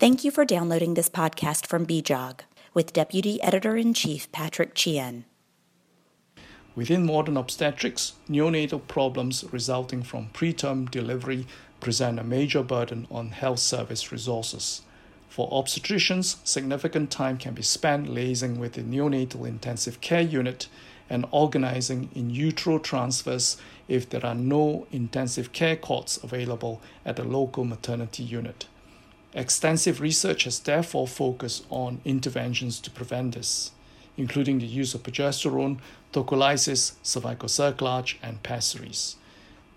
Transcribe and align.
Thank 0.00 0.24
you 0.24 0.30
for 0.30 0.46
downloading 0.46 0.94
this 0.94 1.10
podcast 1.10 1.66
from 1.66 1.84
BJOG 1.84 2.40
with 2.72 2.94
Deputy 2.94 3.38
Editor 3.42 3.76
in 3.76 3.92
Chief 3.92 4.32
Patrick 4.32 4.74
Chien. 4.74 5.26
Within 6.74 7.04
modern 7.04 7.36
obstetrics, 7.36 8.14
neonatal 8.26 8.88
problems 8.88 9.44
resulting 9.52 10.02
from 10.02 10.30
preterm 10.32 10.90
delivery 10.90 11.46
present 11.80 12.18
a 12.18 12.24
major 12.24 12.62
burden 12.62 13.08
on 13.10 13.32
health 13.32 13.58
service 13.58 14.10
resources. 14.10 14.80
For 15.28 15.50
obstetricians, 15.50 16.36
significant 16.44 17.10
time 17.10 17.36
can 17.36 17.52
be 17.52 17.60
spent 17.60 18.08
liaising 18.08 18.56
with 18.56 18.72
the 18.72 18.82
neonatal 18.82 19.46
intensive 19.46 20.00
care 20.00 20.22
unit 20.22 20.68
and 21.10 21.26
organizing 21.30 22.08
in 22.14 22.30
utero 22.30 22.78
transfers 22.78 23.58
if 23.86 24.08
there 24.08 24.24
are 24.24 24.34
no 24.34 24.86
intensive 24.92 25.52
care 25.52 25.76
cots 25.76 26.16
available 26.22 26.80
at 27.04 27.16
the 27.16 27.24
local 27.24 27.64
maternity 27.64 28.22
unit. 28.22 28.64
Extensive 29.32 30.00
research 30.00 30.42
has 30.42 30.58
therefore 30.58 31.06
focused 31.06 31.64
on 31.70 32.00
interventions 32.04 32.80
to 32.80 32.90
prevent 32.90 33.36
this, 33.36 33.70
including 34.16 34.58
the 34.58 34.66
use 34.66 34.92
of 34.92 35.04
progesterone, 35.04 35.78
tocolysis, 36.12 36.94
cervical 37.04 37.48
cerclage, 37.48 38.16
and 38.24 38.42
pessaries. 38.42 39.14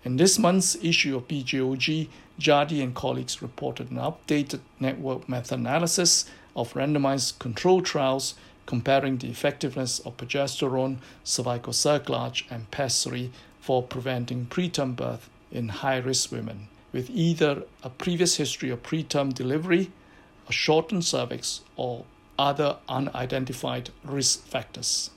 In 0.04 0.16
this 0.16 0.40
month's 0.40 0.74
issue 0.82 1.16
of 1.16 1.28
BJOG, 1.28 2.08
Jarde 2.36 2.82
and 2.82 2.96
colleagues 2.96 3.40
reported 3.40 3.92
an 3.92 3.98
updated 3.98 4.58
network 4.80 5.28
meta-analysis 5.28 6.28
of 6.56 6.74
randomized 6.74 7.38
control 7.38 7.80
trials 7.80 8.34
comparing 8.66 9.18
the 9.18 9.30
effectiveness 9.30 10.00
of 10.00 10.16
progesterone, 10.16 10.96
cervical 11.22 11.72
cerclage, 11.72 12.42
and 12.50 12.68
pessary 12.72 13.30
for 13.60 13.84
preventing 13.84 14.46
preterm 14.46 14.96
birth 14.96 15.30
in 15.52 15.68
high-risk 15.68 16.32
women 16.32 16.66
with 16.94 17.10
either 17.10 17.64
a 17.82 17.90
previous 17.90 18.36
history 18.36 18.70
of 18.70 18.84
preterm 18.84 19.34
delivery, 19.34 19.90
a 20.48 20.52
shortened 20.52 21.04
cervix, 21.04 21.60
or 21.76 22.04
other 22.38 22.76
unidentified 22.88 23.90
risk 24.04 24.46
factors. 24.46 25.10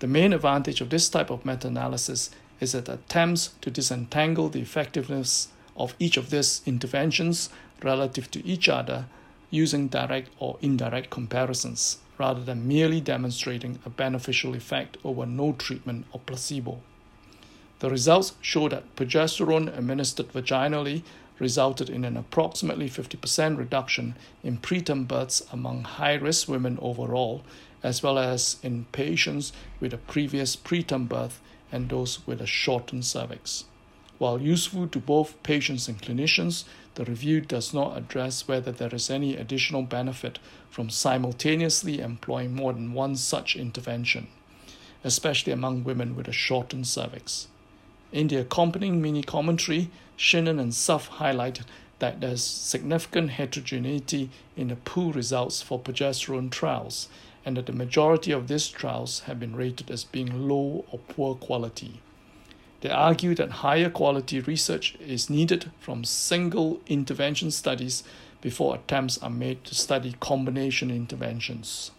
The 0.00 0.06
main 0.06 0.34
advantage 0.34 0.82
of 0.82 0.90
this 0.90 1.08
type 1.08 1.30
of 1.30 1.46
meta 1.46 1.68
analysis 1.68 2.30
is 2.60 2.72
that 2.72 2.88
it 2.88 2.92
attempts 2.92 3.54
to 3.62 3.70
disentangle 3.70 4.50
the 4.50 4.60
effectiveness 4.60 5.48
of 5.74 5.94
each 5.98 6.18
of 6.18 6.28
these 6.28 6.60
interventions 6.66 7.48
relative 7.82 8.30
to 8.32 8.46
each 8.46 8.68
other 8.68 9.06
using 9.48 9.88
direct 9.88 10.28
or 10.38 10.58
indirect 10.60 11.08
comparisons 11.08 11.96
rather 12.18 12.44
than 12.44 12.68
merely 12.68 13.00
demonstrating 13.00 13.78
a 13.86 13.90
beneficial 13.90 14.54
effect 14.54 14.98
over 15.02 15.24
no 15.24 15.52
treatment 15.52 16.04
or 16.12 16.20
placebo. 16.20 16.78
The 17.80 17.88
results 17.88 18.34
show 18.42 18.68
that 18.68 18.94
progesterone 18.94 19.74
administered 19.74 20.34
vaginally 20.34 21.02
resulted 21.38 21.88
in 21.88 22.04
an 22.04 22.14
approximately 22.14 22.90
50% 22.90 23.56
reduction 23.56 24.16
in 24.44 24.58
preterm 24.58 25.08
births 25.08 25.42
among 25.50 25.84
high 25.84 26.16
risk 26.16 26.46
women 26.46 26.78
overall, 26.82 27.42
as 27.82 28.02
well 28.02 28.18
as 28.18 28.58
in 28.62 28.84
patients 28.92 29.54
with 29.80 29.94
a 29.94 29.96
previous 29.96 30.56
preterm 30.56 31.08
birth 31.08 31.40
and 31.72 31.88
those 31.88 32.26
with 32.26 32.42
a 32.42 32.46
shortened 32.46 33.06
cervix. 33.06 33.64
While 34.18 34.42
useful 34.42 34.86
to 34.88 34.98
both 34.98 35.42
patients 35.42 35.88
and 35.88 36.02
clinicians, 36.02 36.64
the 36.96 37.06
review 37.06 37.40
does 37.40 37.72
not 37.72 37.96
address 37.96 38.46
whether 38.46 38.72
there 38.72 38.94
is 38.94 39.08
any 39.08 39.36
additional 39.36 39.84
benefit 39.84 40.38
from 40.68 40.90
simultaneously 40.90 42.00
employing 42.00 42.54
more 42.54 42.74
than 42.74 42.92
one 42.92 43.16
such 43.16 43.56
intervention, 43.56 44.28
especially 45.02 45.54
among 45.54 45.82
women 45.82 46.14
with 46.14 46.28
a 46.28 46.32
shortened 46.32 46.86
cervix. 46.86 47.46
In 48.12 48.26
the 48.28 48.36
accompanying 48.36 49.00
mini 49.00 49.22
commentary, 49.22 49.90
Shennan 50.18 50.58
and 50.60 50.74
Suff 50.74 51.06
highlight 51.06 51.60
that 52.00 52.20
there's 52.20 52.42
significant 52.42 53.30
heterogeneity 53.30 54.30
in 54.56 54.68
the 54.68 54.76
pool 54.76 55.12
results 55.12 55.62
for 55.62 55.78
progesterone 55.78 56.50
trials, 56.50 57.08
and 57.44 57.56
that 57.56 57.66
the 57.66 57.72
majority 57.72 58.32
of 58.32 58.48
these 58.48 58.68
trials 58.68 59.20
have 59.20 59.38
been 59.38 59.54
rated 59.54 59.90
as 59.90 60.04
being 60.04 60.48
low 60.48 60.84
or 60.90 60.98
poor 61.08 61.34
quality. 61.34 62.00
They 62.80 62.90
argue 62.90 63.34
that 63.34 63.50
higher 63.50 63.90
quality 63.90 64.40
research 64.40 64.96
is 64.98 65.30
needed 65.30 65.70
from 65.78 66.04
single 66.04 66.80
intervention 66.86 67.50
studies 67.50 68.02
before 68.40 68.74
attempts 68.74 69.18
are 69.18 69.30
made 69.30 69.64
to 69.64 69.74
study 69.74 70.16
combination 70.18 70.90
interventions. 70.90 71.90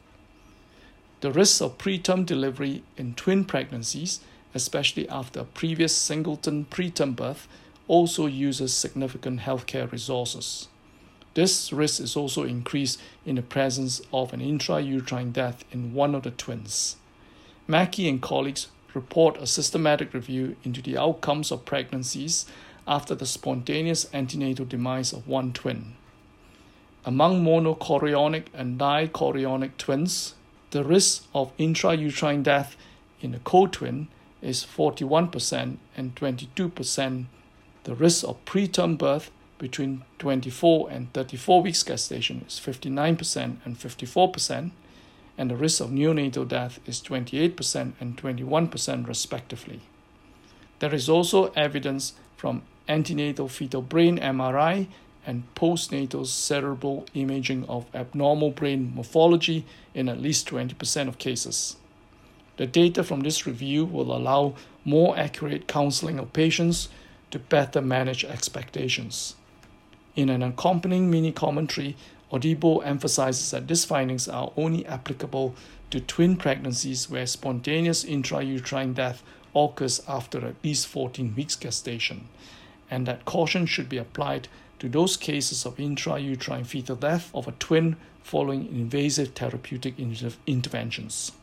The 1.22 1.32
risks 1.32 1.62
of 1.62 1.78
preterm 1.78 2.26
delivery 2.26 2.84
in 2.98 3.14
twin 3.14 3.46
pregnancies 3.46 4.22
especially 4.54 5.08
after 5.10 5.42
a 5.42 5.46
previous 5.46 5.96
singleton 5.96 6.66
preterm 6.70 7.16
birth, 7.16 7.48
also 7.88 8.26
uses 8.26 8.74
significant 8.74 9.42
healthcare 9.42 9.92
resources. 9.92 10.68
This 11.34 11.72
risk 11.72 12.02
is 12.02 12.16
also 12.16 12.44
increased 12.44 13.00
in 13.26 13.36
the 13.36 13.42
presence 13.42 14.02
of 14.12 14.34
an 14.34 14.42
intrauterine 14.42 15.32
death 15.32 15.64
in 15.72 15.94
one 15.94 16.14
of 16.14 16.24
the 16.24 16.32
twins. 16.32 16.98
Mackie 17.68 18.10
and 18.10 18.22
colleagues 18.22 18.68
report 18.94 19.38
a 19.38 19.48
systematic 19.48 20.14
review 20.14 20.58
into 20.64 20.82
the 20.82 20.98
outcomes 20.98 21.52
of 21.52 21.66
pregnancies 21.66 22.46
after 22.88 23.16
the 23.16 23.26
spontaneous 23.26 24.10
antenatal 24.14 24.66
demise 24.66 25.14
of 25.14 25.28
one 25.28 25.54
twin. 25.54 25.94
Among 27.06 27.44
monochorionic 27.44 28.46
and 28.54 28.80
dichorionic 28.80 29.78
twins, 29.78 30.36
the 30.72 30.84
risk 30.84 31.26
of 31.34 31.56
intrauterine 31.58 32.44
death 32.44 32.76
in 33.22 33.34
a 33.34 33.40
co-twin 33.40 34.08
is 34.42 34.66
41% 34.66 35.78
and 35.96 36.16
22%. 36.16 37.26
The 37.84 37.96
risk 37.96 38.24
of 38.28 38.44
preterm 38.46 38.98
birth 38.98 39.32
between 39.58 40.04
24 40.20 40.90
and 40.90 41.14
34 41.14 41.62
weeks 41.62 41.84
gestation 41.84 42.44
is 42.48 42.60
59% 42.60 43.58
and 43.64 43.78
54%, 43.78 44.72
and 45.38 45.52
the 45.52 45.56
risk 45.56 45.82
of 45.82 45.92
neonatal 45.92 46.48
death 46.48 46.80
is 46.86 47.02
28% 47.02 47.94
and 48.00 48.18
21% 48.18 49.08
respectively. 49.08 49.82
There 50.80 50.94
is 50.96 51.08
also 51.08 51.52
evidence 51.56 52.14
from 52.36 52.64
antenatal 52.88 53.48
fetal 53.48 53.84
brain 53.84 54.18
MRI 54.18 54.88
and 55.26 55.44
postnatal 55.54 56.26
cerebral 56.26 57.06
imaging 57.14 57.66
of 57.66 57.86
abnormal 57.94 58.50
brain 58.50 58.92
morphology 58.96 59.66
in 59.94 60.10
at 60.10 60.20
least 60.20 60.50
20% 60.50 61.08
of 61.08 61.20
cases. 61.20 61.76
The 62.58 62.68
data 62.68 63.04
from 63.04 63.22
this 63.22 63.48
review 63.48 63.86
will 63.86 64.16
allow 64.16 64.56
more 64.84 65.18
accurate 65.18 65.68
counseling 65.68 66.20
of 66.20 66.34
patients 66.34 66.90
to 67.32 67.40
better 67.40 67.82
manage 67.82 68.26
expectations. 68.26 69.36
In 70.16 70.30
an 70.30 70.44
accompanying 70.44 71.10
mini 71.10 71.32
commentary, 71.32 71.96
Odibo 72.32 72.86
emphasizes 72.86 73.52
that 73.52 73.68
these 73.68 73.86
findings 73.86 74.28
are 74.28 74.52
only 74.58 74.86
applicable 74.86 75.56
to 75.90 76.00
twin 76.00 76.38
pregnancies 76.38 77.10
where 77.10 77.26
spontaneous 77.26 78.04
intrauterine 78.04 78.94
death 78.94 79.24
occurs 79.56 80.02
after 80.08 80.46
at 80.46 80.56
least 80.64 80.88
14 80.88 81.36
weeks 81.36 81.56
gestation, 81.56 82.28
and 82.90 83.06
that 83.06 83.26
caution 83.26 83.66
should 83.66 83.90
be 83.90 83.98
applied 83.98 84.48
to 84.80 84.90
those 84.90 85.18
cases 85.18 85.66
of 85.66 85.78
intrauterine 85.78 86.66
fetal 86.66 86.96
death 86.96 87.30
of 87.34 87.48
a 87.48 87.52
twin 87.54 87.98
following 88.24 88.68
invasive 88.68 89.30
therapeutic 89.30 90.00
inter- 90.00 90.32
interventions. 90.48 91.34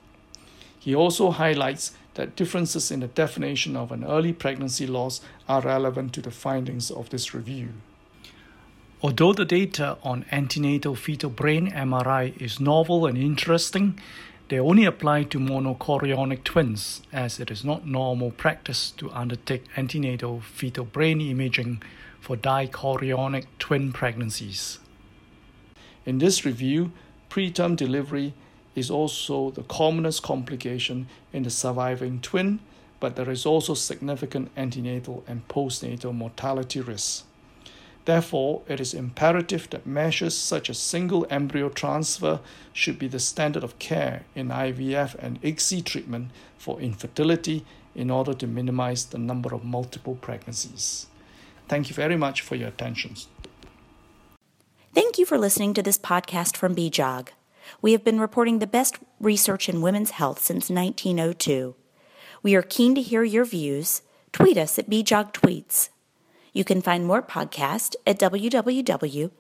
He 0.78 0.94
also 0.94 1.31
highlights 1.31 1.93
that 2.15 2.37
differences 2.37 2.91
in 2.91 3.00
the 3.00 3.09
definition 3.09 3.77
of 3.77 3.93
an 3.93 4.05
early 4.05 4.33
pregnancy 4.33 4.87
loss 4.87 5.21
are 5.49 5.61
relevant 5.61 6.12
to 6.15 6.21
the 6.21 6.31
findings 6.31 6.91
of 6.91 7.11
this 7.11 7.34
review. 7.34 7.71
Although 9.00 9.33
the 9.33 9.44
data 9.44 9.97
on 10.03 10.25
antenatal 10.33 10.97
fetal 10.97 11.31
brain 11.31 11.71
MRI 11.71 12.41
is 12.43 12.59
novel 12.59 13.06
and 13.06 13.16
interesting, 13.16 14.00
they 14.49 14.59
only 14.59 14.84
apply 14.84 15.25
to 15.25 15.39
monochorionic 15.39 16.43
twins, 16.43 17.03
as 17.12 17.39
it 17.39 17.50
is 17.50 17.65
not 17.65 17.87
normal 17.87 18.31
practice 18.31 18.91
to 18.93 19.10
undertake 19.12 19.65
antenatal 19.77 20.41
fetal 20.41 20.84
brain 20.84 21.21
imaging 21.21 21.83
for 22.21 22.37
dichorionic 22.37 23.45
twin 23.59 23.93
pregnancies. 23.93 24.78
In 26.04 26.19
this 26.19 26.45
review, 26.45 26.91
preterm 27.30 27.77
delivery 27.77 28.33
is 28.78 28.91
also 28.91 29.51
the 29.51 29.63
commonest 29.65 30.22
complication 30.22 31.09
in 31.33 31.42
the 31.42 31.51
surviving 31.51 32.21
twin, 32.21 32.60
but 33.01 33.16
there 33.16 33.30
is 33.30 33.47
also 33.47 33.75
significant 33.75 34.51
antenatal 34.57 35.25
and 35.27 35.47
postnatal 35.48 36.15
mortality 36.15 36.80
risk. 36.80 37.25
Therefore, 38.04 38.63
it 38.66 38.80
is 38.80 38.95
imperative 38.95 39.69
that 39.71 39.86
measures 39.86 40.34
such 40.34 40.71
as 40.71 40.78
single 40.78 41.27
embryo 41.28 41.69
transfer 41.69 42.41
should 42.72 42.98
be 42.98 43.07
the 43.07 43.19
standard 43.19 43.63
of 43.63 43.78
care 43.78 44.25
in 44.34 44.48
IVF 44.48 45.15
and 45.16 45.42
ICSI 45.42 45.84
treatment 45.84 46.30
for 46.57 46.80
infertility 46.80 47.66
in 47.95 48.10
order 48.10 48.33
to 48.33 48.47
minimize 48.47 49.04
the 49.04 49.19
number 49.19 49.54
of 49.54 49.63
multiple 49.63 50.15
pregnancies. 50.15 51.07
Thank 51.69 51.91
you 51.91 51.95
very 51.95 52.16
much 52.16 52.41
for 52.41 52.54
your 52.54 52.69
attention. 52.69 53.16
Thank 54.95 55.19
you 55.19 55.27
for 55.27 55.36
listening 55.36 55.75
to 55.75 55.83
this 55.83 55.98
podcast 55.98 56.57
from 56.57 56.75
BJOG. 56.75 57.38
We 57.80 57.92
have 57.92 58.04
been 58.04 58.20
reporting 58.20 58.59
the 58.59 58.66
best 58.66 58.98
research 59.20 59.68
in 59.68 59.82
women's 59.82 60.10
health 60.12 60.41
since 60.41 60.70
1902. 60.70 61.74
We 62.42 62.54
are 62.54 62.62
keen 62.62 62.94
to 62.94 63.03
hear 63.03 63.24
your 63.24 63.44
views. 63.44 64.03
Tweet 64.32 64.56
us 64.56 64.78
at 64.78 64.88
BJOG 64.91 65.32
Tweets. 65.32 65.88
You 66.53 66.65
can 66.65 66.82
find 66.82 67.06
more 67.06 67.22
podcasts 67.22 67.94
at 68.06 68.18
www.bjog.org. 68.18 69.32